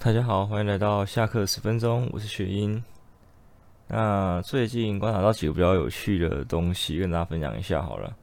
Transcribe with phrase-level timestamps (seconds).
[0.00, 2.80] 大家好，欢迎来到下课十分钟，我是雪英。
[3.88, 8.14] 那最近观察到几个比较有趣的东西，跟大家分享一下好了。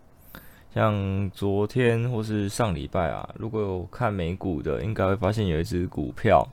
[0.73, 6.47] 像昨天或是上礼拜啊，如果有看美股的，应该会发现有一只股票，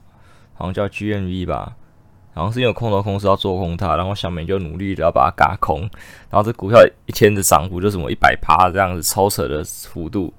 [0.55, 1.73] 好像叫 GMV 吧，
[2.33, 5.79] 好像是因为空头公司要做空它，然后小美就努力的要把它嘎空，
[6.29, 10.33] 然后这股票一天的涨幅就什么一百趴这样子超扯的幅度。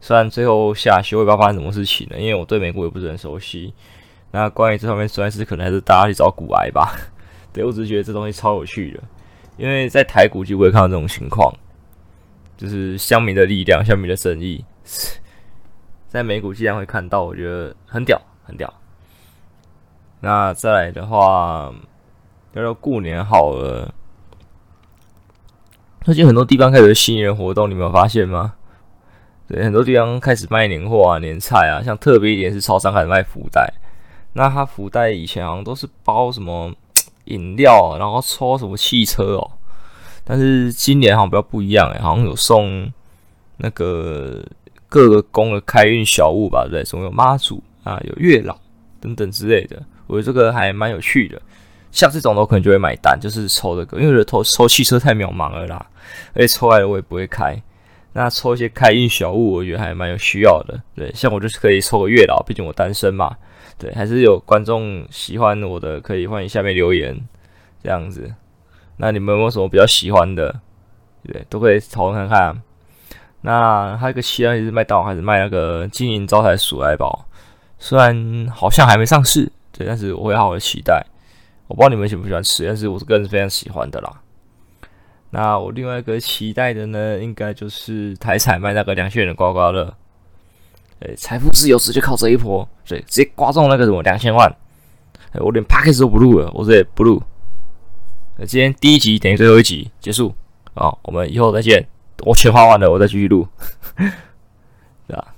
[0.00, 3.74] 虽然最后下修，我也不知道发生什么事情了，因为我对美股也不是很熟悉。
[4.32, 6.96] 那关于这方面，算是可能还是大家去找股癌吧。
[7.52, 9.02] 对，我只是觉得这东西超有趣的，
[9.58, 11.54] 因为在台股就不会看到这种情况，
[12.56, 14.64] 就是乡民的力量、乡民的正义，
[16.08, 18.72] 在美股既然会看到，我觉得很屌，很屌。
[20.20, 21.70] 那再来的话，
[22.54, 23.92] 要到过年好了，
[26.00, 28.54] 最近很多地方开始新年活动，你没有发现吗？
[29.46, 33.70] 对，很多地方开始卖年货啊、年菜啊，像特别一点是超商开始卖福袋。
[34.34, 36.72] 那他福袋以前好像都是包什么
[37.26, 39.50] 饮料，然后抽什么汽车哦。
[40.24, 42.90] 但是今年好像比较不一样哎，好像有送
[43.58, 44.42] 那个
[44.88, 47.02] 各个宫的开运小物吧，对总？
[47.02, 48.56] 有妈祖啊，有月老
[49.00, 49.82] 等等之类的。
[50.06, 51.40] 我觉得这个还蛮有趣的。
[51.90, 55.86] 像这种我可能就会买单，就是抽这个，因为我觉得抽抽汽车太渺茫了啦，
[56.34, 57.60] 而且抽来了我也不会开。
[58.14, 60.78] 那抽一些开运小物，我觉得还蛮有需要的。
[60.94, 63.34] 对，像我就是可以抽个月老，毕竟我单身嘛。
[63.78, 67.18] 对，还是有观众喜欢我的，可以欢迎下面留言，
[67.82, 68.32] 这样子。
[68.96, 70.60] 那你们有没有什么比较喜欢的？
[71.24, 72.62] 对，都可以讨论看看。
[73.40, 77.26] 那还有一个期待就是麦当劳开始卖那个金银招财鼠来宝，
[77.78, 81.04] 虽然好像还没上市，对，但是我会好好期待。
[81.66, 84.20] 我不知道你们喜不喜欢吃，但是我是个人是非常喜欢的啦。
[85.30, 89.92] 那我另外一个期待的呢，应该就是台彩卖那个两千元的刮刮乐。
[91.02, 94.48] 诶，财富自由直接靠这一波，所以直接刮中那个什么两千万，
[95.32, 97.22] 诶，我连 package 都不录了，我这也不录。
[98.38, 100.34] 那今天第一集等于最后一集结束
[100.74, 101.86] 啊，我们以后再见。
[102.24, 103.48] 我钱花完了，我再继续录，
[105.08, 105.34] 对吧？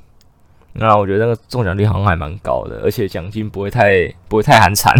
[0.74, 4.94] 那我觉得那个中奖率好像还蛮高的，而且奖金不会太不会太寒惨，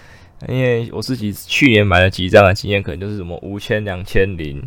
[0.48, 4.62] 因为我自己去年买了几张的经验，可能就是什么五千、两千零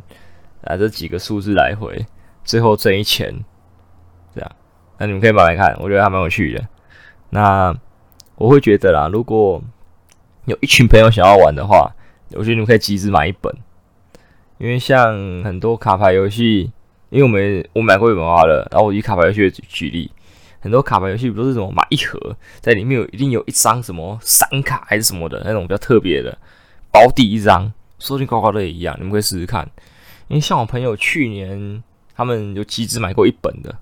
[0.63, 2.03] 啊这几个数字来回，
[2.43, 3.31] 最后挣一千，
[4.97, 6.67] 那你们可以买来看，我觉得还蛮有趣的。
[7.31, 7.75] 那
[8.35, 9.61] 我会觉得啦，如果
[10.45, 11.91] 有一群朋友想要玩的话，
[12.31, 13.53] 我觉得你们可以集资买一本，
[14.57, 16.71] 因为像很多卡牌游戏，
[17.09, 20.11] 因为我们我买过一本花了，然后我以卡牌游戏举例，
[20.59, 26.37] 很多卡牌游戏不都是什么买一盒，在里面有一定有一张什么闪卡还是什么的那种比较特别的
[26.91, 29.69] 保底一张，说不定刮刮乐也一样，你们可以试试看。
[30.27, 31.83] 因为像我朋友去年
[32.15, 33.75] 他们有集资买过一本的。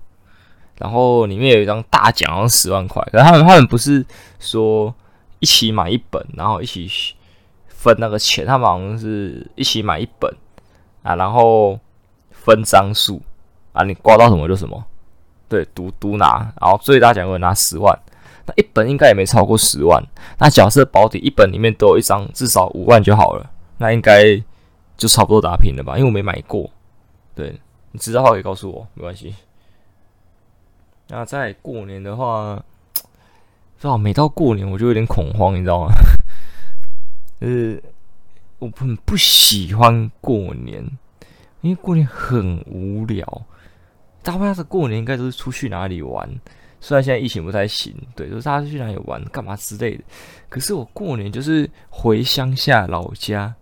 [0.78, 3.02] 然后里面有一张大奖，好像十万块。
[3.12, 4.04] 可是他们他们不是
[4.40, 4.92] 说
[5.38, 6.88] 一起买一本，然后一起
[7.68, 10.32] 分那个钱，他们好像是一起买一本
[11.02, 11.78] 啊，然后
[12.30, 13.20] 分张数
[13.72, 14.84] 啊，你刮到什么就什么，
[15.48, 16.52] 对，独独拿。
[16.60, 17.96] 然后最大奖会拿十万，
[18.46, 20.02] 那一本应该也没超过十万。
[20.38, 24.42] 那假设保底一本里面都有一张至少五万就好了，那应该
[24.96, 25.96] 就差不多打平了吧？
[25.96, 26.70] 因为我没买过，
[27.34, 27.60] 对，
[27.92, 29.34] 你知道的话可以告诉我，没关系。
[31.14, 32.58] 那在过年的话，
[33.78, 35.92] 知道每到过年我就有点恐慌，你知道吗？
[37.38, 37.82] 就是
[38.58, 40.82] 我很不喜欢过年，
[41.60, 43.42] 因为过年很无聊。
[44.22, 46.26] 大家的过年应该都是出去哪里玩？
[46.80, 50.02] 虽然现在疫情不太行，对，就是大家去哪里玩、干嘛之类的。
[50.48, 53.54] 可是我过年就是回乡下老家，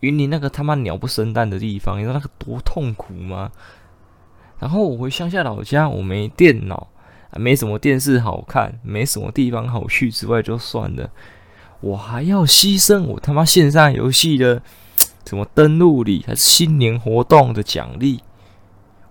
[0.00, 3.52] 云林那个他妈鸟不生蛋的地方，你知道那个多痛苦吗？
[4.58, 6.88] 然后我回乡下老家，我没电脑，
[7.32, 11.10] 没什么电视好看，没什么地方好去之外就算了，
[11.80, 14.62] 我还要牺牲我他妈线上游戏的
[15.26, 18.20] 什么登录礼还是新年活动的奖励，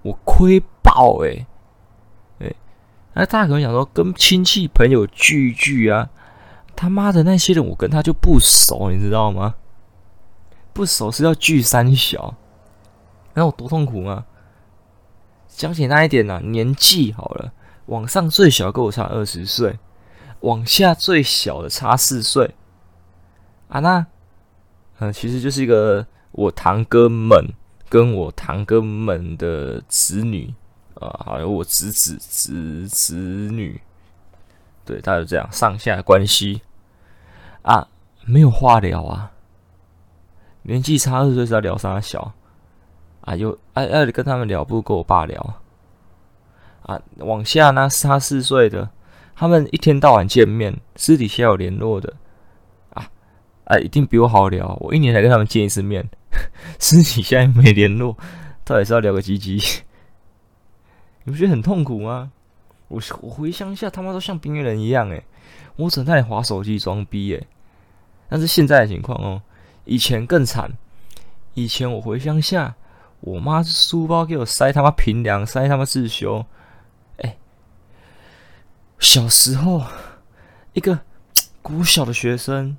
[0.01, 1.47] 我亏爆诶、欸。
[2.39, 2.55] 对，
[3.13, 6.09] 那大家可能想说跟亲戚朋友聚一聚啊，
[6.75, 9.55] 他妈的那些人我跟他就不熟，你知道吗？
[10.73, 12.35] 不熟是要聚三小，
[13.33, 14.25] 那我多痛苦吗？
[15.55, 17.53] 讲简单一点呢、年纪好了，
[17.85, 19.79] 往上最小跟我差二十岁，
[20.41, 22.53] 往下最小的差四岁。
[23.69, 24.05] 啊，那，
[24.99, 27.53] 嗯、其实就是一个我堂哥们
[27.89, 30.53] 跟我堂哥们的子女
[30.95, 33.81] 啊，还有我侄子侄子女，
[34.83, 36.61] 对，他就这样上下关系
[37.61, 37.87] 啊，
[38.25, 39.31] 没有话聊啊，
[40.63, 42.33] 年纪差二十岁是要聊啥小？
[43.25, 45.57] 啊，有爱爱跟他们聊，不跟我爸聊
[46.83, 47.01] 啊。
[47.17, 48.89] 往下呢，差四岁的
[49.35, 52.13] 他们一天到晚见面，私底下有联络的
[52.93, 53.09] 啊，
[53.65, 54.77] 啊，一定比我好聊。
[54.79, 56.07] 我一年才跟他们见一次面，
[56.79, 58.15] 私底下也没联络，
[58.63, 59.57] 到底是要聊个鸡鸡？
[61.25, 62.31] 你不觉得很痛苦吗？
[62.87, 65.25] 我我回乡下，他妈都像边缘人一样诶，
[65.75, 67.47] 我整天滑手机装逼诶。
[68.29, 69.41] 但是现在的情况哦，
[69.85, 70.71] 以前更惨。
[71.55, 72.75] 以前我回乡下，
[73.21, 76.45] 我妈书包给我塞他妈平凉，塞他妈自修。
[77.17, 77.37] 哎，
[78.99, 79.83] 小时候
[80.73, 80.99] 一个
[81.61, 82.77] 古小的学生，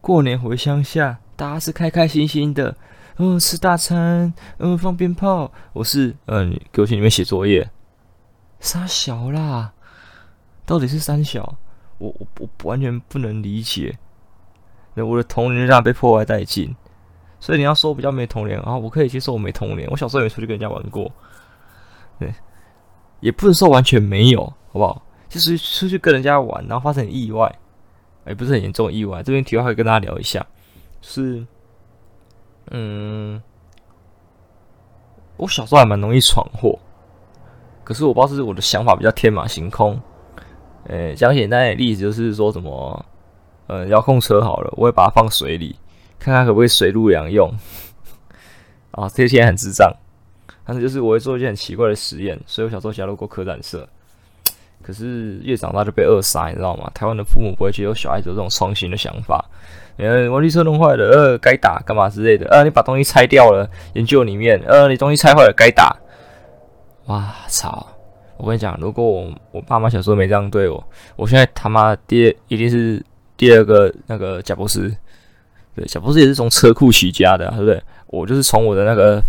[0.00, 2.76] 过年回乡下，大家是开开心心的，
[3.16, 5.52] 嗯，吃大餐，嗯，放鞭炮。
[5.72, 7.68] 我是，嗯，给我去里面写作业。
[8.60, 9.72] 三小啦，
[10.64, 11.56] 到底是三小？
[11.98, 13.98] 我我我完全不能理解。
[14.94, 16.76] 那我的童年就这样被破坏殆尽。
[17.40, 19.88] 所以你要说我比较没童年啊，我可以接受我没童年。
[19.90, 21.10] 我小时候也出去跟人家玩过，
[22.18, 22.32] 对，
[23.20, 25.02] 也不能说完全没有，好不好？
[25.28, 27.54] 就是出去跟人家玩，然后发生意外，
[28.26, 29.22] 也不是很严重意外。
[29.22, 30.44] 这边题外会跟大家聊一下，
[31.00, 31.46] 是，
[32.70, 33.40] 嗯，
[35.36, 36.78] 我小时候还蛮容易闯祸，
[37.84, 40.00] 可是我不知道是我的想法比较天马行空。
[40.88, 43.04] 诶，讲简单的例子就是说什么，
[43.66, 45.76] 呃，遥控车好了，我会把它放水里。
[46.18, 47.52] 看看可不可以水陆两用
[48.90, 49.08] 啊？
[49.14, 49.92] 这些很智障，
[50.64, 53.88] 但是就是我会做一件很奇怪的实验，所以我小时候加入过科展社。
[54.80, 56.90] 可是越长大就被扼杀，你知道吗？
[56.94, 59.44] 台湾的父母不会接受小孩子这种创新的想法。
[59.96, 62.48] 呃，玩具车弄坏了，呃，该打干嘛之类的。
[62.48, 65.96] 呃，你把东西拆掉了，研究里面，呃，你东西拆坏了该打。
[67.06, 67.86] 哇操！
[68.36, 70.82] 我跟你讲，如果我我爸妈小时候没这样对我，
[71.16, 73.04] 我现在他妈第一定是
[73.36, 74.94] 第二个那个贾伯斯。
[75.78, 77.80] 对，小博士也是从车库起家的，对不对？
[78.08, 79.22] 我就是从我的那个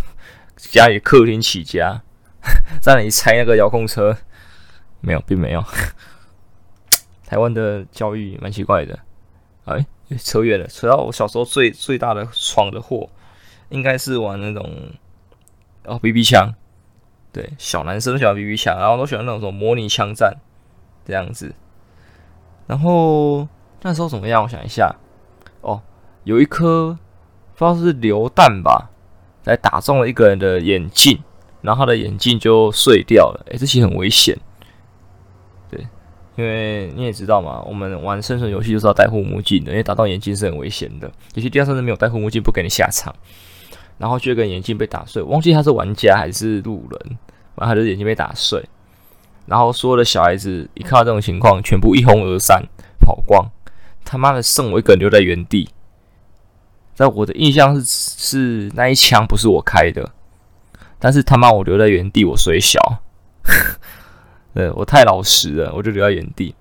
[0.56, 2.02] 家里客厅起家，
[2.82, 4.18] 在那里拆那个遥控车，
[5.00, 5.64] 没有，并没有。
[7.28, 8.98] 台湾的教育蛮奇怪的。
[9.66, 9.86] 哎，
[10.18, 13.08] 扯远了，扯到我小时候最最大的闯的祸，
[13.70, 14.68] 应该是玩那种
[15.86, 16.52] 哦 BB 枪。
[17.32, 20.36] 对，小男生都喜欢 BB 枪，然后都喜欢那种什么模拟枪战
[21.06, 21.54] 这样子。
[22.66, 23.48] 然后
[23.84, 24.42] 那时候怎么样？
[24.42, 24.96] 我想一下，
[25.62, 25.80] 哦。
[26.30, 26.96] 有一颗
[27.56, 28.92] 不知道是榴弹吧，
[29.46, 31.18] 来打中了一个人的眼镜，
[31.62, 33.44] 然后他的眼镜就碎掉了。
[33.50, 34.38] 诶、这其实很危险。
[35.72, 35.88] 对，
[36.36, 41.12] 因为你也知道嘛，我们玩生存游戏就是要戴护目镜的，因为打到眼镜是很危险的。
[41.34, 43.12] 有些地方甚至没有戴护目镜不给你下场，
[43.98, 45.24] 然后就跟眼镜被打碎。
[45.24, 47.18] 忘记他是玩家还是路人，
[47.56, 48.64] 然后他的眼镜被打碎，
[49.48, 52.64] 然后所有的小孩子一看到这种情况，全部一哄而散，
[53.00, 53.50] 跑光。
[54.06, 55.68] 他妈的，剩我一个人留在原地。
[57.00, 60.12] 在我的印象是是那一枪不是我开的，
[61.00, 62.78] 但是他妈我留在原地，我衰小，
[64.54, 66.54] 对，我太老实了，我就留在原地。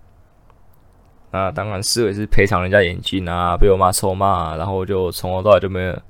[1.32, 6.02] 那当然是也是赔偿人家眼镜啊，被我妈臭骂，然后就从头到尾就没有，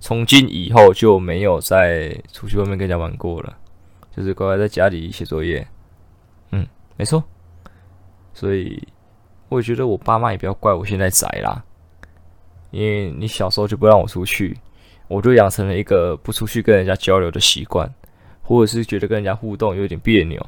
[0.00, 3.56] 从今以后就没有再出去外面跟人家玩过了，
[4.14, 5.66] 就是乖乖在家里写作业。
[6.50, 6.66] 嗯，
[6.98, 7.24] 没错。
[8.34, 8.86] 所以
[9.48, 11.64] 我觉得我爸妈也不要怪我现在宅啦。
[12.72, 14.58] 因为你小时候就不让我出去，
[15.06, 17.88] 我就养成了一个不出去跟人家交流的习惯，
[18.42, 20.44] 或者是觉得跟人家互动有点别扭。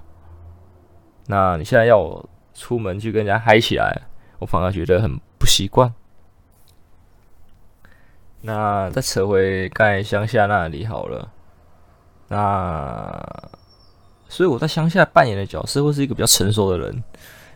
[1.26, 4.02] 那你现在要我出门去跟人家嗨起来，
[4.38, 5.92] 我反而觉得很不习惯。
[8.40, 11.30] 那再扯回刚才乡下那里好了。
[12.28, 13.50] 那
[14.28, 16.94] 所以我在乡下扮演的角色会是一个比较成熟的人，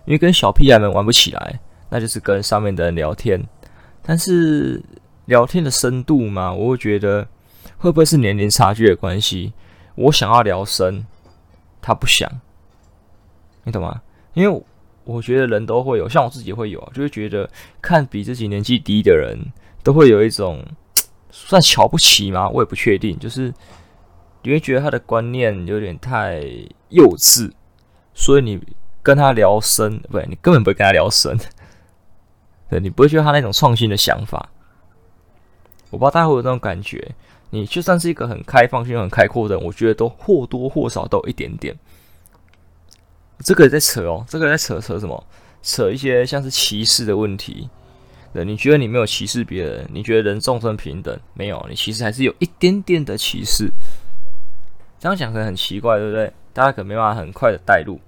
[0.05, 3.43] 因为跟小屁孩们玩不起来，那就是跟上面的人聊天。
[4.09, 4.83] 但是
[5.27, 7.29] 聊天的深度嘛，我会觉得
[7.77, 9.53] 会不会是年龄差距的关系？
[9.97, 11.05] 我想要聊深，
[11.83, 12.27] 他不想，
[13.65, 14.01] 你懂吗？
[14.33, 14.63] 因为
[15.05, 17.51] 我觉得人都会有，像我自己会有，就会觉得
[17.83, 19.39] 看比自己年纪低的人，
[19.83, 20.65] 都会有一种
[21.31, 22.49] 算瞧不起吗？
[22.49, 23.53] 我也不确定，就是
[24.43, 26.43] 你会觉得他的观念有点太
[26.89, 27.53] 幼稚，
[28.15, 28.59] 所以你
[29.03, 31.39] 跟他聊深，不对，你根本不会跟他聊深。
[32.69, 34.51] 对，你不会觉得他那种创新的想法，
[35.91, 37.15] 我不知道大家会有这种感觉。
[37.51, 41.75] 你就算是一个很开放性、很开阔的人，我觉得都或多或少都有一点点。
[43.39, 45.25] 这个也在扯哦，这个在扯扯什么？
[45.63, 47.71] 扯一些像是歧视的问题。
[48.35, 53.71] 对，你觉得你没有歧视别人，你觉得人众生平等，没有，你其实还是有一点点的歧视。
[55.01, 56.31] 这样讲可能很奇怪，对不对？
[56.53, 57.99] 大家可能没办法很快的带入。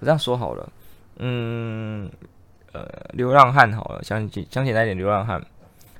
[0.00, 0.72] 我这样说好了，
[1.18, 2.10] 嗯。
[2.72, 5.44] 呃，流浪汉好了，讲讲讲简单一点，流浪汉，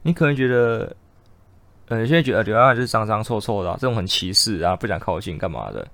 [0.03, 0.95] 你可能觉得，
[1.89, 5.87] 呃，有些人觉得流浪汉就是脏脏臭臭的，这种很歧视啊，不想靠近干嘛的？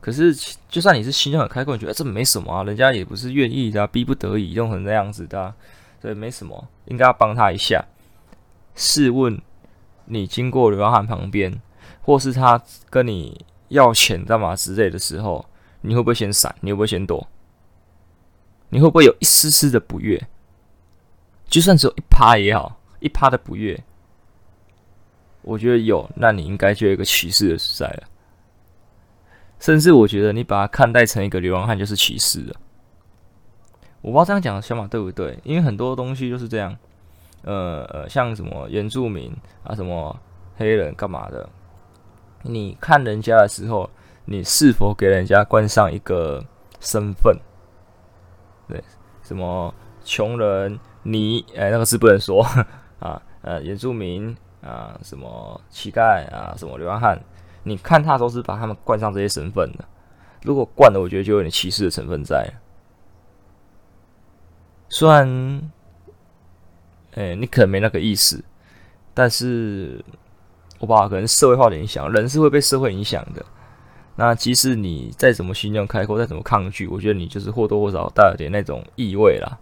[0.00, 0.32] 可是
[0.68, 5.52] 就算你是心胸很开阔，你觉得这没什么啊，人家也不是愿意的，逼不得已弄成这样子的，
[6.00, 7.84] 所以没什么，应该要帮他一下。
[8.76, 9.40] 试问
[10.04, 11.60] 你经过流浪汉旁边，
[12.02, 15.44] 或是他跟你要钱干嘛之类的时候，
[15.80, 16.54] 你会不会先闪？
[16.60, 17.26] 你会不会先躲？
[18.68, 20.26] 你会不会有一丝丝的不悦？
[21.46, 23.82] 就算只有一趴也好，一趴的不悦，
[25.42, 28.08] 我觉得有，那你应该就有一个歧视的存在了。
[29.60, 32.56] 甚至我觉得你把它看待成一个流浪汉就是歧视了。
[34.02, 36.76] 我不知道这样讲的想法对不对，因为很多东西就是这样。
[37.42, 39.32] 呃呃，像什么原住民
[39.62, 40.18] 啊，什么
[40.56, 41.48] 黑人干嘛的，
[42.42, 43.88] 你看人家的时候，
[44.24, 46.44] 你是否给人家冠上一个
[46.80, 47.38] 身份？
[48.68, 48.82] 对，
[49.22, 50.78] 什么穷人？
[51.02, 52.42] 你哎，那个字不能说
[52.98, 53.22] 啊。
[53.42, 57.16] 呃，原住民啊，什么乞丐啊，什么流浪汉？
[57.62, 59.84] 你看他都是把他们冠上这些身份的。
[60.42, 62.52] 如果冠了，我觉得就有点歧视的成分在。
[64.88, 65.70] 虽然，
[67.14, 68.44] 哎，你可能没那个意思，
[69.14, 70.04] 但是
[70.80, 73.46] 我把可能社会化的影响，人是会被社会影响的。
[74.16, 79.58] 那即使你再怎么心胸开阔，再怎么抗拒，我觉得你就是或多或少带有点那种意味啦。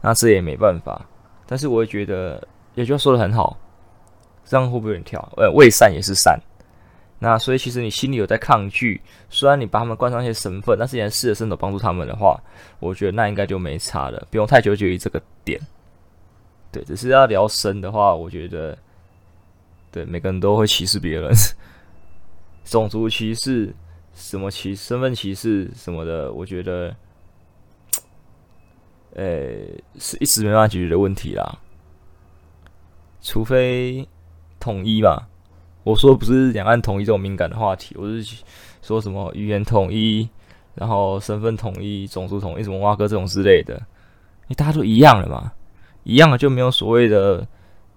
[0.00, 1.04] 那这也没办法，
[1.46, 2.42] 但是我会觉得
[2.74, 3.58] 也就说的很好，
[4.44, 5.20] 这样会不会有点跳？
[5.36, 6.40] 呃，为善也是善。
[7.18, 12.38] 那所以其实你心里有在抗拒，虽然你把他们冠上一些身份，但是你还试着伸手帮助他们的话，
[12.78, 15.60] 我觉得那应该就没差了，不用太纠结于这个点。
[16.70, 18.76] 对，只是要聊深的话，我觉得，
[19.90, 21.32] 对，每个人都会歧视别人。
[22.66, 23.74] 种族歧视、
[24.12, 26.94] 什么歧身份歧视什么的，我觉得，
[29.14, 29.24] 呃、
[29.98, 31.58] 是一时没办法解决的问题啦。
[33.22, 34.06] 除非
[34.58, 35.28] 统一吧。
[35.84, 38.42] 我说不是两岸统一这种敏感的话题，我是
[38.82, 40.28] 说什么语言统一，
[40.74, 43.74] 然后身份统一、种族统一，什么挖哥这种之类的。
[43.74, 45.52] 因为大家都一样了嘛，
[46.02, 47.46] 一样了就没有所谓的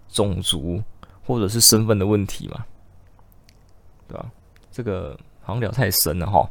[0.07, 0.79] 种族
[1.25, 2.63] 或者是身份的问题嘛，
[4.07, 4.31] 对吧？
[4.79, 6.49] 这个好像聊太深了哈，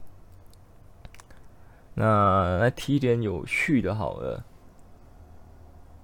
[1.94, 4.44] 那来提一点有趣的好了。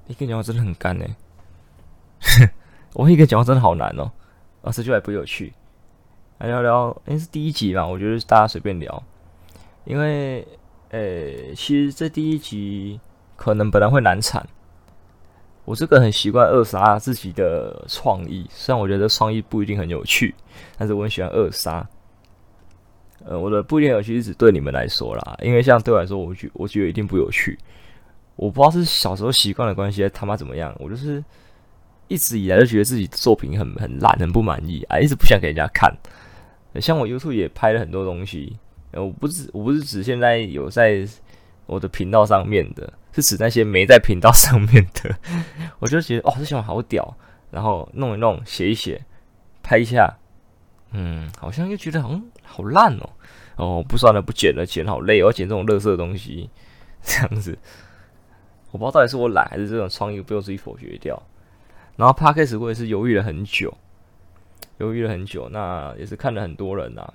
[0.07, 1.05] 一个讲话真的很干呢，
[2.95, 4.11] 我一个讲话真的好难哦，
[4.63, 5.53] 啊，这就还不有趣。
[6.39, 9.03] 来聊聊，因为是第一集嘛，我觉得大家随便聊，
[9.85, 10.49] 因为
[10.93, 12.99] 诶，其实这第一集
[13.37, 14.49] 可能本来会难产。
[15.67, 20.35] 我这个很习惯扼杀自己的创意，虽然我觉得创意不一定很有趣，
[20.79, 21.87] 但是我很喜欢扼杀。
[23.25, 27.59] 呃，我的不一定有趣是指对你们来说啦，因为像对我来说，我觉我觉得一定不有趣。
[28.37, 31.23] 我不知道是小时候习惯的关系，他妈怎么样，我就是
[32.09, 35.95] 一直以来都觉得自己作品很很烂，很不满意啊，一直不想给人家看。
[36.81, 38.59] 像我 YouTube 也拍了很多东西，
[38.91, 41.07] 呃，我不是我不是指现在有在
[41.67, 45.17] 我的频道上面的，是指那些没在频道上面的。
[45.79, 47.17] 我就觉得哦，这小孩好屌，
[47.53, 49.01] 然后弄一弄，写一写，
[49.63, 50.13] 拍一下。
[50.91, 53.11] 嗯，好像又觉得好像好烂哦，
[53.57, 56.49] 哦，不算了，不剪了，剪好累，我要剪这种垃圾的东西，
[57.03, 57.59] 这样子，
[58.71, 61.21] 我不知道到底是我懒还是这种创意被我自己否决掉。
[61.97, 63.73] 然后 Podcast 我也是犹豫了很久，
[64.79, 67.13] 犹豫了很久，那也是看了很多人呐、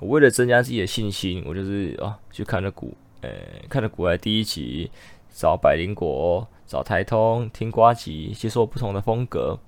[0.00, 3.30] 我为了增加自己的信心，我就是啊，去看了古，呃，
[3.68, 4.90] 看了古来第一集，
[5.30, 9.58] 找百灵果，找台通，听瓜吉，接受不同的风格。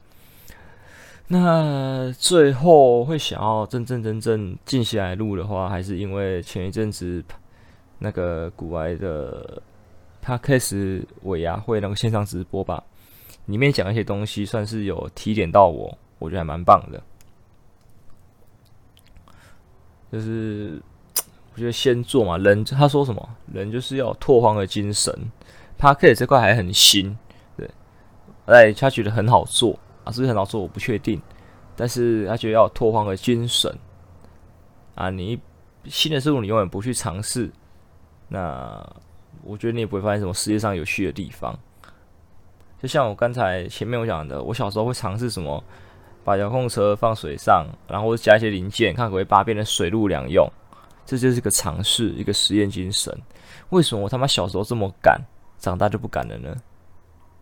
[1.27, 7.25] 那最后会想要真正真正静下来录的话，还是因为前一阵子
[7.99, 9.63] 那个股癌的
[10.23, 12.85] Podcast 尾牙会那个线上直播吧，
[13.47, 17.03] 里面讲一些东西，算是有提点到我，我觉得还蛮棒的。
[20.13, 20.81] 就是
[21.55, 25.13] 我觉得先做嘛，人他说什么，人就是要拓荒的精神。
[25.81, 27.17] Podcast 这块还很新，
[27.57, 27.69] 对，
[28.47, 29.79] 哎，他觉得很好做。
[30.05, 30.61] 啊，是不是很好做？
[30.61, 31.21] 我不确定，
[31.75, 33.75] 但是他觉得要拓荒的精神
[34.95, 35.11] 啊！
[35.11, 35.41] 你
[35.87, 37.51] 新的事物你永远不去尝试，
[38.29, 38.87] 那
[39.43, 41.59] 我觉得你也不会发现什么世界上有趣的地方。
[42.81, 45.63] 就像我刚才前面我讲的，我小时候会尝试什么，
[46.23, 50.47] 把遥控车放水上，然后加一些零件，看可不可以把它变成水陆两用。
[51.07, 53.15] 这就是个尝试，一个实验精神。
[53.71, 55.21] 为什么我他妈小时候这么敢，
[55.59, 56.55] 长大就不敢了呢？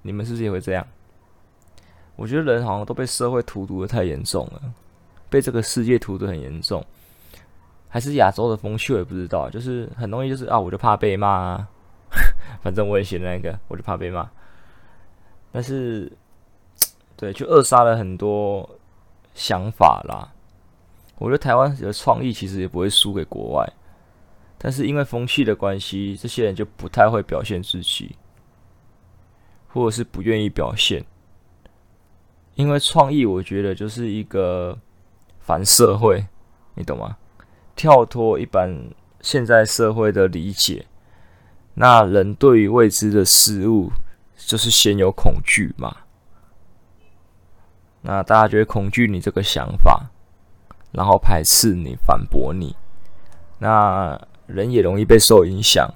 [0.02, 0.86] 你们是不是也会这样？
[2.16, 4.62] 我觉得人好像都被社会荼毒的太严重了，
[5.30, 6.84] 被这个世界荼毒很严重，
[7.88, 11.68] 还是亚洲的风气我也不知道，就是很容易就是啊，我就怕被骂啊，
[12.62, 14.30] 反正我也写那个，我就怕被骂。
[15.50, 16.10] 但是，
[17.16, 18.68] 对，就扼杀了很多
[19.34, 20.32] 想法啦。
[21.18, 23.72] 我觉得台湾的创意其实也不会输给国外，
[24.58, 28.16] 但是因为风气的关系，这些人就不太会表现自己，
[29.68, 31.04] 或者是不愿意表现。
[32.54, 34.78] 因为创意，我觉得就是一个
[35.40, 36.26] 反社会，
[36.74, 37.16] 你懂吗？
[37.74, 38.90] 跳脱一般
[39.20, 40.86] 现在社会的理解，
[41.74, 43.90] 那人对于未知的事物，
[44.36, 45.96] 就是先有恐惧嘛。
[48.02, 50.10] 那大家觉得恐惧你这个想法，
[50.90, 52.76] 然后排斥你、反驳你。
[53.58, 55.88] 那人也容易被受影响。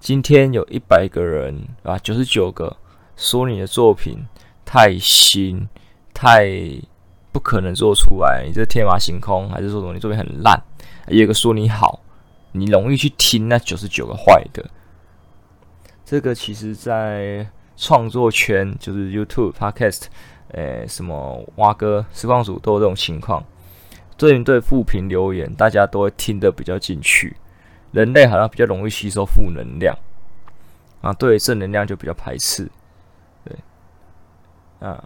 [0.00, 2.76] 今天有一百个人啊，九十九个
[3.16, 4.18] 说你的作品
[4.74, 5.68] 太新、
[6.12, 6.50] 太
[7.30, 10.60] 不可能做出来，你这天马行空，还是说什么你作品很烂？
[11.06, 12.00] 有一个说你好，
[12.50, 14.68] 你容易去听那九十九个坏的。
[16.04, 20.06] 这个其实，在创作圈，就是 YouTube、Podcast。
[20.48, 23.44] 诶、什么蛙哥、实况组都有这种情况，
[24.16, 27.36] 对于对负评留言，大家都会听得比较进去。
[27.92, 29.96] 人类好像比较容易吸收负能量，
[31.00, 32.68] 啊，对正能量就比较排斥。
[34.80, 35.02] 啊，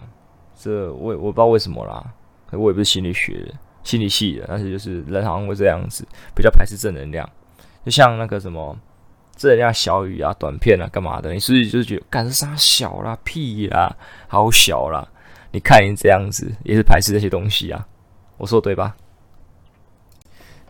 [0.57, 2.13] 这我我不知道为什么啦，
[2.53, 7.29] 我也不是心理学、心理系的，但是就是人好像会这样子，比较排斥正能量。
[7.85, 8.77] 就像那个什么
[9.37, 13.97] 正能量小雨啊、短片啊、干嘛的，你是不是就是觉得干啥小啦、屁啦、
[14.27, 15.09] 好小啦？
[15.53, 17.87] 你看你这样子也是排斥这些东西啊，
[18.37, 18.95] 我说对吧？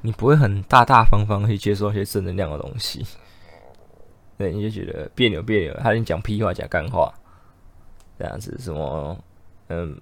[0.02, 3.04] 你不会很大大方方去接受一些正能量的东西，
[4.36, 7.12] 对，你就觉得别扭别扭，他跟你讲屁话讲干话，
[8.18, 9.24] 这样子什么，
[9.68, 10.00] 嗯，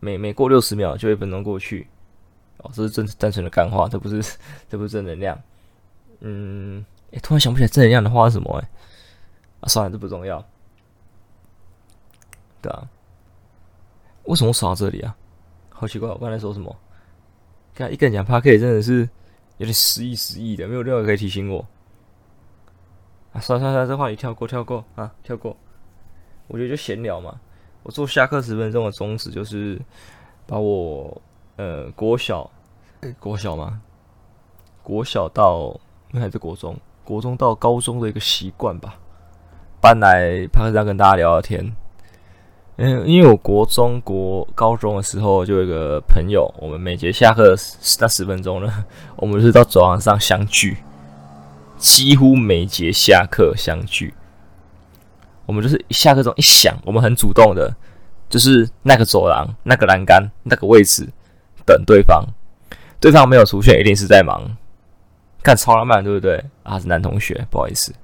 [0.00, 1.88] 每每过六十秒就一分钟过去，
[2.58, 4.36] 哦，这是真单纯的干话，这不是
[4.68, 5.38] 这不是正能量，
[6.20, 8.68] 嗯，哎，突然想不起来正能量的话是什么，哎，
[9.60, 10.44] 啊，算了，这不重要，
[12.62, 12.88] 对啊。
[14.24, 15.16] 为什么扫到这里啊？
[15.70, 16.06] 好奇怪！
[16.06, 16.76] 我刚才说什么？
[17.74, 19.08] 看一个人讲 Podcast 真的是
[19.56, 21.66] 有点失忆失忆的，没有任何可以提醒我。
[23.32, 25.56] 啊，算了算了，这话题跳过跳过啊，跳过。
[26.46, 27.40] 我觉得就闲聊嘛。
[27.88, 29.80] 我做下课十分钟的宗旨就是
[30.46, 31.22] 把我
[31.56, 32.50] 呃国小，
[33.18, 33.80] 国小吗？
[34.82, 35.74] 国小到
[36.12, 38.96] 还是国中，国中到高中的一个习惯吧，
[39.80, 41.74] 搬来 Podcast 上跟大家聊聊天。
[42.76, 47.54] 嗯，因为我国中国高中的时候就有一个朋友，我们每节下课
[48.00, 48.84] 那十分钟呢，
[49.16, 50.76] 我们是到走廊上相聚，
[51.78, 54.12] 几乎每节下课相聚。
[55.46, 57.74] 我们就是下课钟一响，我们很主动的，
[58.28, 61.08] 就是那个走廊、那个栏杆、那个位置
[61.64, 62.24] 等对方，
[63.00, 64.56] 对方没有出现，一定是在忙，
[65.42, 66.44] 看超浪漫，对不对？
[66.62, 67.94] 啊，是男同学，不好意思。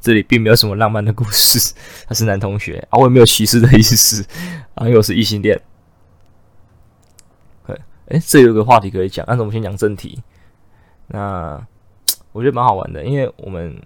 [0.00, 1.74] 这里并没有什么浪漫的故事，
[2.06, 4.24] 他是男同学啊，我也没有歧视的意思
[4.76, 5.60] 啊，因为我是异性恋。
[7.66, 7.76] 对，
[8.10, 10.22] 哎，这有个话题可以讲，但是我们先讲正题。
[11.08, 11.60] 那
[12.30, 13.76] 我觉得蛮好玩的，因为我们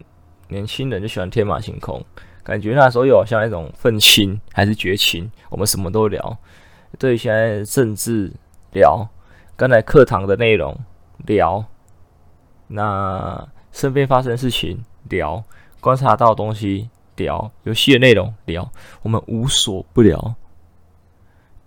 [0.49, 2.05] 年轻人就喜欢天马行空，
[2.51, 6.37] 感觉那时候有像那种愤青还是绝情，我们什么都聊。
[6.99, 8.33] 对，现在政治
[8.73, 9.09] 聊，
[9.57, 10.77] 刚才课堂的内容
[11.27, 11.65] 聊，
[12.67, 15.45] 那身边发生的事情聊。
[15.79, 18.69] 观察到的东西聊，游戏的内容聊，
[19.03, 20.35] 我们无所不聊。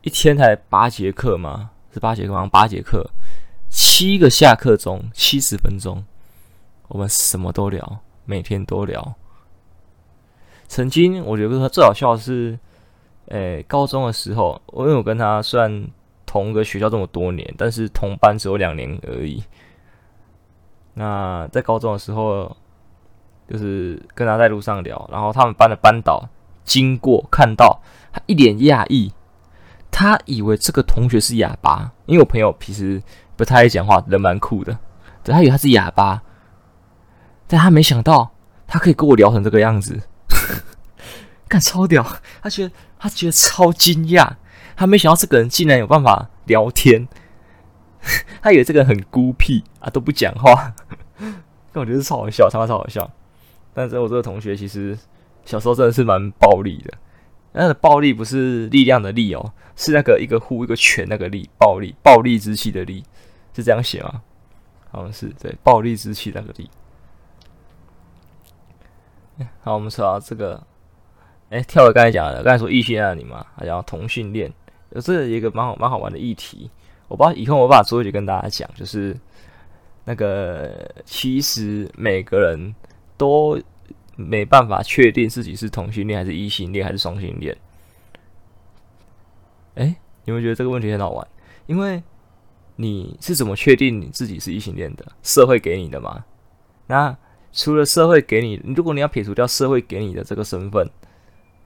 [0.01, 1.69] 一天才八节课吗？
[1.93, 2.45] 是八节课吗？
[2.51, 3.09] 八节课，
[3.69, 6.03] 七个下课钟，七十分钟，
[6.89, 9.15] 我们什么都聊，每天都聊。
[10.67, 12.57] 曾经我觉得他最好笑的是，
[13.27, 15.87] 诶、高中的时候，因为我跟他算
[16.25, 19.43] 同个学校这么多年，但是同班只有两年而已。
[20.95, 22.55] 那在高中的时候。
[23.45, 26.27] 就是跟他在路上聊，然后他们班的班导
[26.63, 29.11] 经过看到他一脸讶异，
[29.91, 33.03] 他以为这个同学是哑巴，因为我朋友平时
[33.35, 34.79] 不太爱讲话，人蛮酷的，
[35.25, 36.23] 对，他以为他是哑巴，
[37.45, 38.31] 但他没想到
[38.65, 40.01] 他可以跟我聊成这个样子，
[41.53, 42.03] 干超屌，
[42.41, 44.37] 他觉得他觉得超惊讶，
[44.75, 47.07] 他没想到这个人竟然有办法聊天，
[48.41, 50.73] 他以为这个人很孤僻啊，都不讲话，
[51.71, 53.07] 但我觉得超好笑，他妈超好笑。
[53.71, 54.97] 但是我这个同学其实
[55.45, 56.93] 小时候真的是蛮暴力的，
[57.51, 63.03] 那个暴力不是力量的力哦，是那个一个护一个拳那个力，暴力暴力之气的力，
[63.55, 64.23] 是这样写吗？
[64.89, 66.67] 好像是对，暴力之气那个力。
[69.61, 70.65] 好，我们说到这个，
[71.53, 74.51] 哎，跳回刚才讲的，刚才说异性恋你嘛，还讲同性恋，
[74.89, 76.69] 有这一个蛮好蛮好玩的议题，
[77.07, 79.15] 我不知道以后我把所有就跟大家讲，就是
[80.05, 82.73] 那个其实每个人。
[83.15, 83.61] 都
[84.15, 87.55] 没办法确定自己是同性恋还是异性恋还是双性恋。
[89.75, 91.25] 哎，你们觉得这个问题很好玩？
[91.67, 92.01] 因为
[92.75, 95.05] 你是怎么确定你自己是异性恋的？
[95.21, 96.25] 社会给你的吗？
[96.87, 97.15] 那
[97.53, 100.89] 除了社会给你，如果你要撇除掉社会给你的这个身份，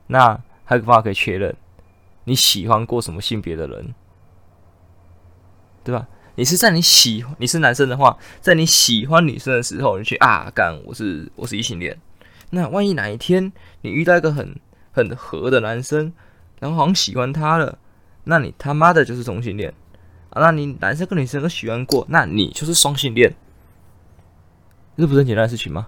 [0.07, 1.55] 那还有个方法可以确认
[2.25, 3.93] 你喜欢过什么性别的人，
[5.83, 6.07] 对吧？
[6.35, 11.99] 你是在你喜你是男生的话，在你喜欢女生的时候，你去啊干，我是我是异性恋。
[12.51, 14.55] 那万一哪一天你遇到一个很
[14.91, 16.13] 很合的男生，
[16.59, 17.79] 然后好像喜欢他了，
[18.25, 19.73] 那你他妈的就是同性恋
[20.29, 20.41] 啊！
[20.41, 23.33] 那你男生跟女生都喜欢过，那你就是双性恋，
[24.95, 25.87] 这不是很简单的事情吗？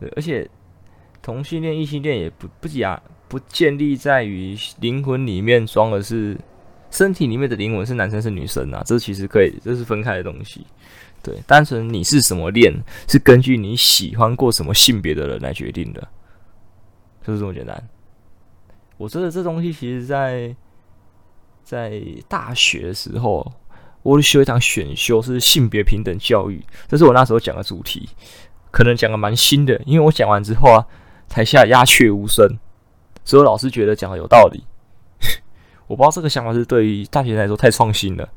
[0.00, 0.50] 对，而且
[1.30, 6.36] 同性恋、异性恋也不不假不建立在于灵魂里面装的是。
[6.92, 8.82] 身体里面的灵魂是男生是女生啊？
[8.84, 10.66] 这其实可以，这是分开的东西。
[11.22, 12.74] 对，单纯你是什么恋，
[13.06, 16.08] 是根据你喜欢过什么性别的人来决定的，
[17.24, 17.80] 就是这么简单。
[18.96, 20.52] 我觉得这东西其实在
[21.62, 23.52] 在大学的时候，
[24.02, 28.08] 我修一堂选修是性别平等教育，这是我那时候讲的主题，
[28.72, 30.84] 可能讲的蛮新的，因为我讲完之后啊，
[31.30, 32.58] 台下鸦雀无声，
[33.24, 34.64] 所有老师觉得讲的有道理。
[35.86, 38.28] 我不知道这个想法是对于大学生来说太创新了，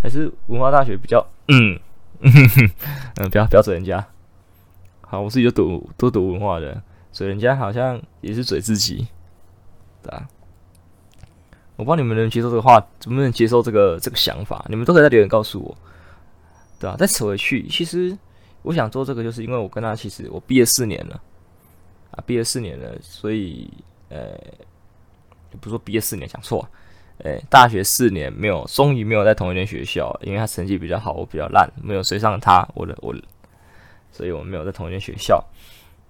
[0.00, 1.78] 还是文化大学比较嗯
[2.20, 2.32] 嗯
[3.20, 4.06] 嗯，不要不要嘴人家。
[5.00, 6.80] 好，我自己就读都读文化的，
[7.10, 9.08] 嘴人家好像也是嘴自己，
[10.02, 10.28] 对吧？
[11.76, 12.74] 我不知道你们能接受这个话，
[13.06, 14.64] 能不能接受这个这个想法？
[14.68, 15.76] 你们都可以在留言告诉我，
[16.78, 16.96] 对吧？
[16.96, 18.16] 再扯回去，其实
[18.62, 21.20] 我想做这个，就是因为我跟他其实我毕业四年了
[22.10, 23.70] 啊，毕业四年了，所以
[24.08, 24.38] 呃。
[25.62, 26.68] 不说毕业四年讲错，
[27.24, 33.16] 诶，大学四年没有，终于没有在同一间学校，因为他成绩比较好，我比较烂，没有追上他，我的我，
[34.12, 35.42] 所以我们没有在同一间学校。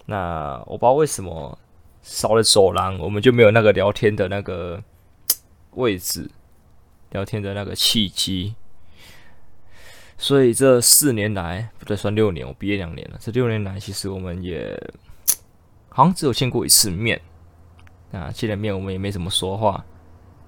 [0.06, 1.56] 那我不知道为什么
[2.02, 4.82] 少了走廊，我们就没有那个聊天的那个
[5.74, 6.28] 位置，
[7.10, 8.56] 聊天的那个契机。
[10.18, 13.16] 所以这四年来，不对，算六年，我毕业两年了。
[13.20, 14.76] 这六年来，其实我们也
[15.98, 17.20] 好像只有见过一次面。
[18.12, 19.84] 啊，见了面我们也没怎么说话，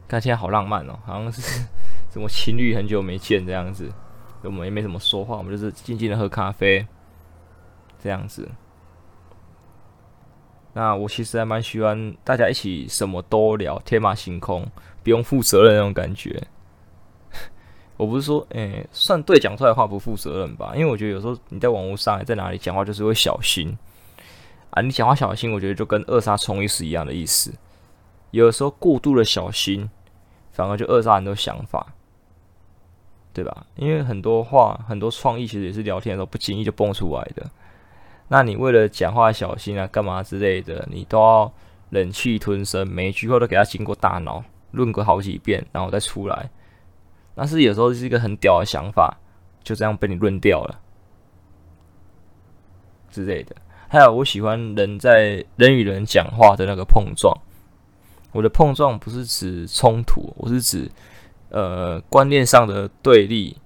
[0.07, 1.43] 看起来好浪漫哦，好像是
[2.09, 3.91] 什么情侣很久没见这样子，
[4.45, 6.87] 我们也没怎么说话，我们就是静静的喝咖啡
[8.01, 8.49] 这样子。
[10.73, 14.65] 那我其实还蛮喜欢大家一起什么都聊，天马行空，
[15.03, 16.41] 不用负责任那种感觉。
[17.99, 20.71] 我不是说，诶、算对讲出来的话不负责任吧？
[20.77, 23.77] 因为我觉得有时候你在网络上，在哪里讲话就是会小心。
[24.71, 27.53] 啊，你讲话小心，我觉得就跟扼杀创意是一样的意思。
[28.31, 29.91] 有时候过度的小心，
[30.53, 31.95] 反而就扼杀很多想法，
[33.33, 33.67] 对吧？
[33.75, 37.51] 因为很多话、很多创意，其实也是聊天的时候不经意就蹦出来的。
[38.29, 41.53] 那你为了讲话小心啊，干嘛之类的，你都要
[41.91, 46.49] 忍气吞声，每一句话都给他经过大脑论过好几遍，然后再出来。
[47.35, 49.17] 但是有时候是一个很屌的想法，
[49.65, 50.81] 就这样被你论掉了
[53.11, 53.57] 之类的。
[53.93, 57.37] 还有，我喜欢人在人与人讲话的那个碰撞。
[58.31, 60.89] 我的碰撞不是指冲突，我是指
[61.49, 63.57] 呃观念上的对立，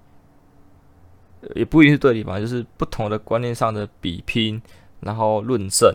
[1.55, 4.63] 也不一定是对立吧，就是不同的观念上的比拼，
[5.01, 5.95] 然后论证。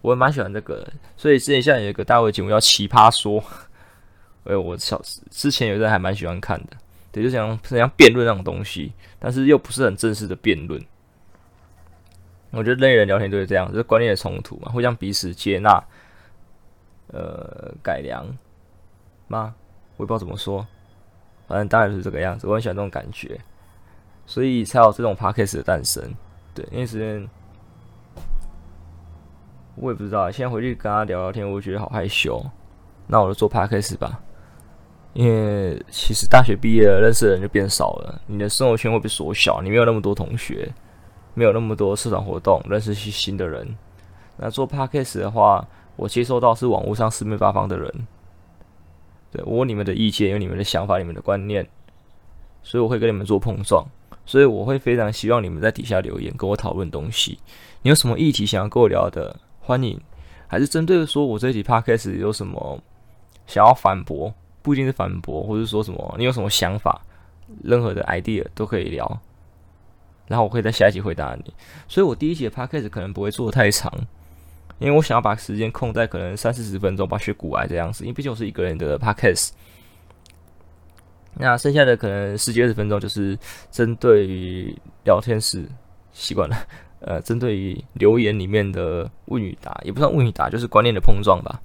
[0.00, 3.38] 我也蛮喜欢这个，所以之前现在有一个大会节目叫《奇葩说》，
[4.50, 4.98] 哎，我小
[5.30, 6.78] 之前有一阵还蛮喜欢看的，
[7.12, 10.82] 对，就像像辩论那种东西，但是又不是很正式的辩论。
[12.56, 15.82] 我觉得人与人聊天都是这样，就是观念的冲突嘛，互相彼此接纳，
[17.08, 18.26] 呃，改良
[19.28, 19.54] 吗？
[19.96, 20.66] 我也不知道怎么说，
[21.46, 22.46] 反正当然是这个样子。
[22.46, 23.38] 我很喜欢这种感觉，
[24.26, 26.02] 所以才有这种 podcast 的诞生。
[26.54, 27.28] 对，因为时间
[29.74, 32.42] 我也不知道，现在回去跟他聊聊天，我觉得好害羞。
[33.06, 34.20] 那我就做 podcast 吧，
[35.12, 40.72] 因为其实大学毕业了，认识的人就变少了，你的生活圈会被缩小，你没有那么多同学。
[41.36, 43.76] 没有那么多社团活动，认识些新的人。
[44.38, 48.06] 那做 podcast 的话，我接收到是网络上四面八方的人，
[49.30, 51.64] 对，我问你们的意见，有你们的想法，你们的观念，
[52.62, 53.86] 所以我会跟你们做碰撞。
[54.24, 57.38] 所以我会非常希望你们在底下留言，跟我讨论东西。
[57.82, 60.00] 你有什么议题想要跟我聊的，欢迎。
[60.48, 62.80] 还是针对说我这一集 podcast 有什么
[63.46, 67.00] 想要反驳，不一定是反驳，或者说什么，你有什么想法，
[67.62, 69.20] 任何的 idea 都可以聊。
[70.26, 71.54] 然后我会在下一集回答你，
[71.88, 73.92] 所以我第一集的 podcast 可能不会做的太长，
[74.78, 79.50] 因为我想要把时间空在可能三四十分钟，把学古来这样子，因为毕竟我是一个人的 podcast。
[81.38, 83.38] 那剩下的可能十几二十分钟就是
[83.70, 85.68] 针对于聊天室
[86.12, 86.56] 习惯了，
[87.00, 91.60] 呃，针对于留言里面的问与答，也不算问与答，就是观念的碰撞吧。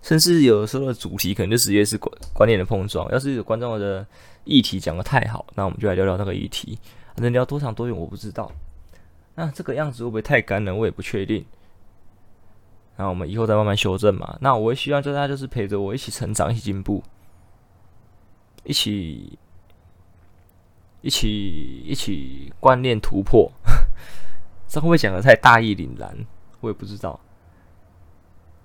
[0.00, 3.10] 甚至有的时候的主题可能就直接是观观念的碰撞。
[3.12, 4.06] 要是有观众的
[4.44, 6.78] 议题讲的太好，那我们就来聊聊那个议题。
[7.16, 8.50] 能聊多长多远我不知道。
[9.34, 10.74] 那这个样子会不会太干了？
[10.74, 11.44] 我也不确定。
[12.96, 14.38] 那我们以后再慢慢修正嘛。
[14.40, 17.02] 那我也希望大家就是陪着我一起成长，一起进步，
[18.62, 19.38] 一起
[21.00, 23.50] 一起一起观念突破。
[24.68, 26.16] 这会不会讲的太大义凛然？
[26.60, 27.20] 我也不知道，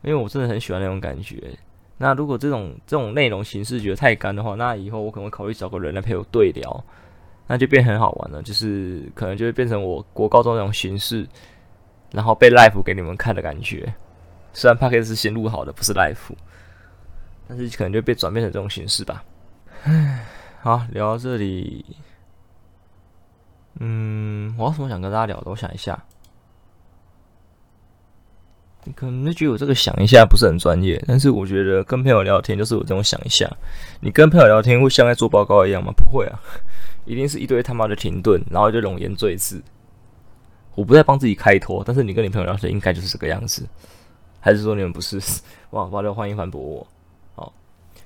[0.03, 1.57] 因为我真的很喜欢那种感觉。
[1.97, 6.83] 那如果这种这种内容形式觉得太干的话，那以后我可能会考虑找个人来陪我对聊，
[7.49, 8.43] 那就变很好玩了。
[8.43, 11.27] 就是可能就会变成我国高中那种形式，
[12.12, 13.91] 然后被 live 给你们看的感觉。
[14.53, 16.15] 虽然 Podcast 是先录好的，不是 live，
[17.47, 19.23] 但是可能就被转变成这种形式吧。
[19.83, 20.25] 唉，
[20.62, 21.83] 好，聊到这里。
[23.79, 25.49] 嗯，我有什么想跟大家聊的？
[25.49, 26.03] 我想一下，
[28.83, 33.49] 你可能觉得我这个想一下不是很专业，但是我觉得跟朋友聊天就是我这种想一下。
[34.01, 35.93] 你跟朋友聊天会像在做报告一样吗？
[35.95, 36.39] 不会啊，
[37.10, 39.60] 一定是一堆他妈的停顿，然后就容颜坠字。
[40.76, 43.67] 我不在帮自己开脱，但是你跟你朋友聊天应该就是这个样子，
[44.39, 45.19] 还是说你们不是？
[45.72, 46.88] 哇，八六欢迎反驳我。
[47.34, 47.52] 好，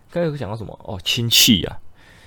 [0.10, 0.80] 刚才有讲到什么？
[0.86, 1.80] 哦，亲戚呀。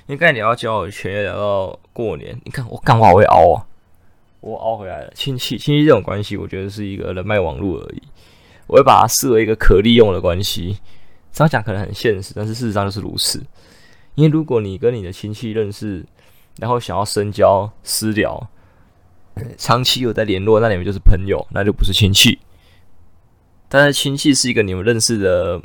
[0.07, 3.65] 因为刚才聊到交友圈，聊到过年，你看我干话我会凹啊，
[4.41, 5.11] 我凹回来了。
[5.15, 8.03] 亲戚，亲戚这种关系，我觉得是一个人脉网络而已。
[8.67, 10.77] 我会把它视为一个可利用的关系。
[11.33, 13.43] 这样讲可能很现实，但是事实上就是如此。
[14.15, 16.05] 因为如果你跟你的亲戚认识，
[16.59, 18.49] 然后想要深交私聊，
[19.57, 22.38] 长期有在联络，那你们就是朋友，那就不是亲戚。
[23.69, 25.61] 但是亲戚是一个你们认识的，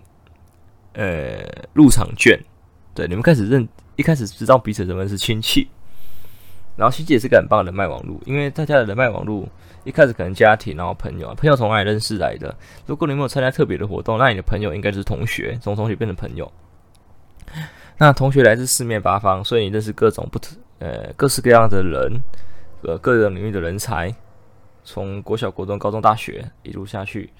[0.93, 2.39] 呃，入场券。
[2.93, 3.67] 对，你们开始认。
[3.97, 5.67] 一开始知道彼此什么是亲戚，
[6.75, 9.47] 然后亲戚也是个很棒的人脉网络，因为大家的人脉网络
[9.83, 12.55] 一开始可能家庭，然后朋友，朋友从哪里认识来的？
[12.87, 16.51] 如果你没有参加特别的活动，那你的朋友应该是同学，从同学变成朋友。
[17.97, 22.19] 那同学来自四面八方，所以你认识各种不同呃各式各样的人，
[22.81, 24.13] 呃各个领域的人才，
[24.83, 27.31] 从国小、国中、高中、大学一路下去，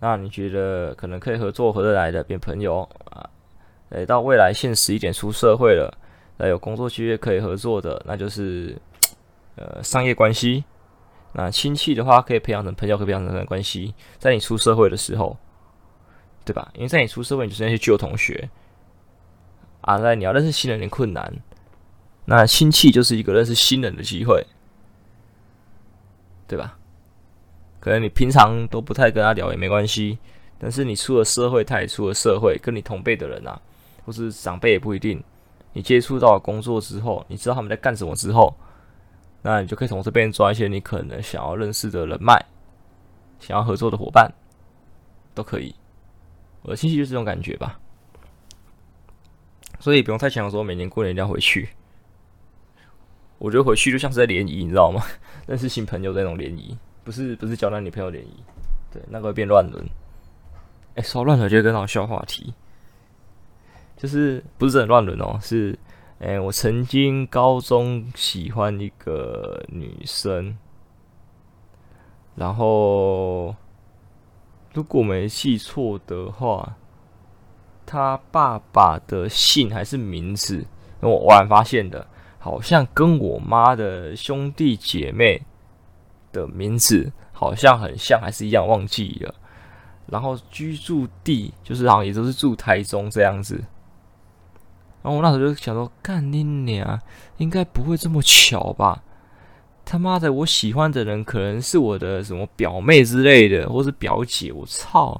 [0.00, 3.30] 那你觉得可能可以合作合得来的变朋友啊？
[3.90, 5.96] 诶，到未来现实一点，出社会了，
[6.36, 8.76] 那有工作机会可以合作的，那就是
[9.54, 10.64] 呃商业关系。
[11.36, 13.94] 那亲戚的话，可以培养成朋友，可以培养成关系。
[14.18, 15.36] 在你出社会的时候，
[16.44, 16.70] 对吧？
[16.74, 18.48] 因为在你出社会，你就是那些旧同学
[19.80, 19.96] 啊。
[19.96, 21.32] 那你要认识新人有点困难，
[22.26, 24.46] 那亲戚就是一个认识新人的机会，
[26.46, 26.78] 对吧？
[27.80, 30.18] 可能你平常都不太跟他聊也没关系，
[30.58, 33.60] 但是你出了社会，他也出了社会，跟你同辈的人啊。
[34.06, 35.24] 或是长辈也不一定，
[35.72, 38.54] 你接触到工作之后，你知道他们在干什么之后，
[39.40, 42.44] 那你就可以从这边抓一些你可能想要认识的人脉，
[43.40, 44.30] 想要合作的伙伴，
[45.34, 45.74] 都可以。
[46.60, 47.80] 我的亲戚就是这种感觉吧，
[49.80, 51.70] 所以不用太强说每年过年一定要回去。
[53.44, 55.02] 我觉得回去就像是在联谊，你知道吗？
[55.46, 58.42] 认识新朋友那种联谊，不是不是交男女朋友联谊，
[58.90, 59.84] 对，那个会变乱伦。
[60.94, 62.54] 哎、欸，说乱伦就跟那种笑话题。
[63.98, 65.78] 就是不是真的乱伦哦，是，
[66.20, 70.56] 哎、我曾经高中喜欢一个女生，
[72.34, 73.54] 然后
[74.72, 76.76] 如果没记错的话，
[77.84, 80.64] 她爸爸的姓还是名字，
[81.00, 82.06] 我偶然发现的，
[82.44, 85.40] 好像跟我妈的兄弟姐妹
[86.30, 89.34] 的名字好像很像，还是一样，忘记了。
[90.08, 93.64] 然后居住地就是好像也都是住台中这样子。
[95.02, 97.00] 然后我那时候就想说，干你娘，
[97.38, 99.02] 应该不会这么巧吧？
[99.86, 104.52] 他妈的，我喜欢的人可能是我的什么表妹之类的，或是表姐。
[104.52, 105.18] 我操！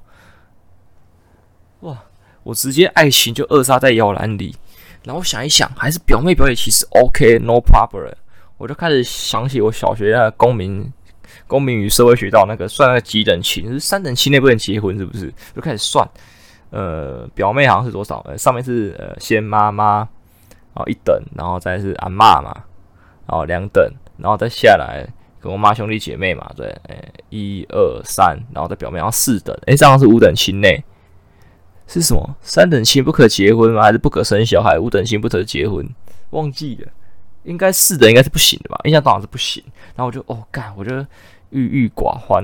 [1.81, 2.05] 哇，
[2.43, 4.55] 我直接爱情就扼杀在摇篮里。
[5.05, 8.13] 然后想一想，还是表妹表姐其实 OK，no problem。
[8.57, 10.91] 我就开始想起我小学那公民、
[11.47, 15.33] 公民与社会学到那个算那个几等亲，就是三等亲内不能结婚，是不是？
[15.55, 16.09] 就开始算。
[16.71, 18.25] 呃，表妹好像是多少？
[18.27, 22.53] 呃，上面是呃先妈妈，然后一等，然后再是阿嬷嘛，
[23.29, 25.07] 然后两等，然后再下来
[25.41, 26.97] 跟我妈兄弟姐妹嘛，对，哎，
[27.29, 30.83] 一二三，然后再表妹，然后四等，哎，这样是五等亲内，
[31.87, 32.37] 是什么？
[32.43, 33.83] 三等亲不可结婚吗？
[33.83, 34.79] 还是不可生小孩？
[34.79, 35.89] 五等亲不可结婚？
[36.31, 36.89] 忘记了，
[37.45, 38.81] 应该四等应该是不行的吧？
[38.85, 39.63] 印象当然是不行。
[39.95, 40.95] 然后我就哦干，我就
[41.51, 42.43] 郁郁寡欢，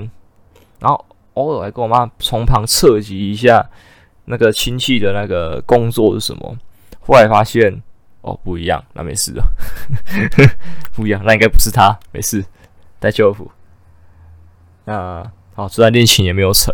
[0.79, 3.69] 然后偶尔还跟我妈从旁侧击一下。
[4.27, 6.57] 那个亲戚的那个工作是什么？
[7.01, 7.83] 后来发现
[8.21, 9.45] 哦不一样，那没事了，
[10.95, 12.45] 不一样，那应该不是他，没事，
[13.01, 13.51] 带舅父。
[14.85, 16.73] 那好，这段恋情也没有成，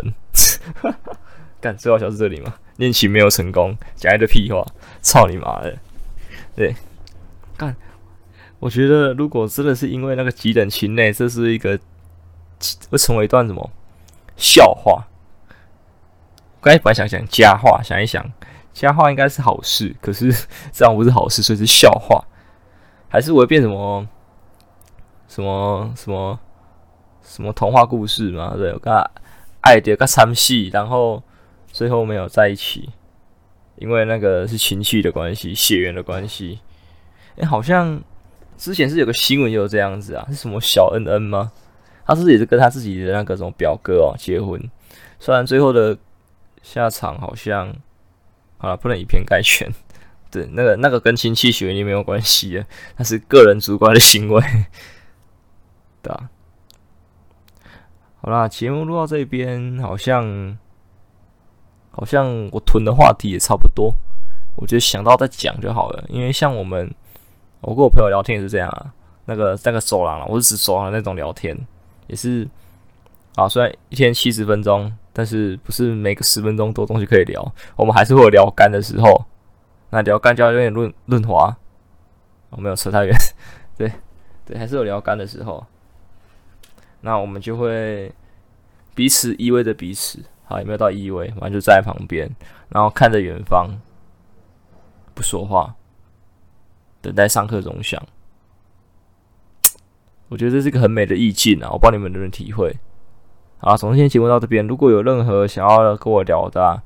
[1.67, 4.65] 干最好笑是这里嘛， 练琴没有成功，讲一堆屁话，
[5.03, 5.77] 操你妈的！
[6.55, 6.75] 对，
[7.57, 7.75] 干，
[8.61, 11.79] 我觉得如果真的是因为那个几等亲内，这是一个
[12.89, 13.71] 会成为一段什么
[14.37, 15.07] 笑话？
[16.61, 18.33] 刚才本来想想佳话，想一想
[18.73, 20.33] 佳话应该是好事，可是
[20.73, 22.25] 这样不是好事，所以是笑话，
[23.09, 24.07] 还是我会变什么
[25.29, 26.39] 什么什么
[27.23, 28.55] 什么童话故事嘛？
[28.57, 29.11] 对，我跟他
[29.63, 31.23] 爱的个参戏，然后
[31.77, 32.89] 最后没有在一起，
[33.77, 36.59] 因为那个是亲戚的关系，血缘的关系。
[37.37, 38.03] 哎、好像
[38.57, 41.53] 之前是有个新闻，有这样子啊，是什么小恩恩吗？
[42.07, 44.59] 他是不是也是跟他自己的那个什么表哥哦结婚？
[45.21, 45.99] 虽然最后的
[46.63, 47.71] 下场好像，
[48.57, 49.71] 好了，不能以偏概全。
[50.33, 52.65] 对，那个那个跟亲戚血缘也没有关系的，
[52.97, 54.43] 那是个人主观的行为，
[56.01, 56.31] 对啊。
[58.23, 60.57] 好啦，节目录到这边，好像
[61.97, 63.93] 好像我囤的话题也差不多，
[64.55, 66.95] 我觉得想到再讲就好了，因为像我们。
[67.63, 68.93] 我跟我朋友聊天也是这样啊，
[69.25, 71.57] 那个那个走廊啊，我是指走廊那种聊天，
[72.07, 72.47] 也是
[73.35, 73.49] 啊。
[73.49, 79.25] 虽然一天七十分钟，但是不是每个十分钟都东西可以聊，我们还是会有聊干的时候。
[79.91, 81.57] 那聊干就要有点润润滑，
[82.51, 83.17] 我没有扯太远，
[83.77, 83.91] 对
[84.45, 85.67] 对，还是有聊干的时候。
[87.01, 88.13] 那我们就会
[88.95, 91.29] 彼此依偎着彼此，好，有没有到依偎？
[91.35, 92.31] 反正就在旁边，
[92.71, 93.69] 然后看着远方，
[95.15, 95.75] 不说话。
[97.03, 98.03] 等待上课钟响，
[100.29, 101.71] 我觉得这是一个很美的意境啊！
[101.71, 102.75] 我帮你们能不能体会。
[103.59, 104.67] 好，总之今天节目到这边。
[104.67, 106.83] 如果有任何想要跟我聊的，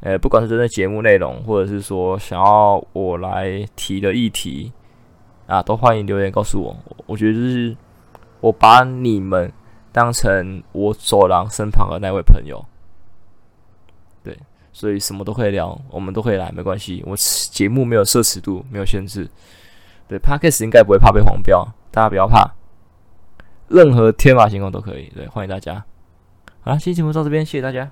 [0.00, 4.70] 呃，不管是针对节目内容，或者是说想要我来提的议题
[5.46, 6.76] 啊，都欢迎留言告诉我。
[7.06, 7.74] 我觉得就是
[8.40, 9.50] 我把你们
[9.90, 12.62] 当成我走廊身旁的那位朋友，
[14.72, 17.02] 所以什么都可以聊，我们都可以来，没关系。
[17.06, 19.28] 我节目没有设尺度，没有限制。
[20.08, 22.50] 对，Parkes 应该不会怕被黄标，大家不要怕，
[23.68, 25.12] 任何天马行空都可以。
[25.14, 25.84] 对，欢迎大家。
[26.60, 27.90] 好了，今天节目到这边，谢谢大家。